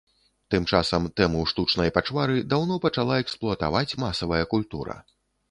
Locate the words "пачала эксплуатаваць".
2.87-3.97